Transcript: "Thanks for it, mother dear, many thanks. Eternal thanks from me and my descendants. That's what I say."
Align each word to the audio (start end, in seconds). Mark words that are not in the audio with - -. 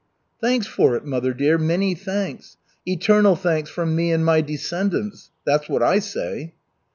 "Thanks 0.41 0.65
for 0.65 0.95
it, 0.95 1.05
mother 1.05 1.31
dear, 1.31 1.59
many 1.59 1.93
thanks. 1.93 2.57
Eternal 2.87 3.35
thanks 3.35 3.69
from 3.69 3.95
me 3.95 4.11
and 4.11 4.25
my 4.25 4.41
descendants. 4.41 5.29
That's 5.45 5.69
what 5.69 5.83
I 5.83 5.99
say." 5.99 6.53